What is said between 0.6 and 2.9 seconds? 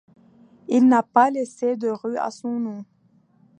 Il n'a pas laissé de rue à son nom.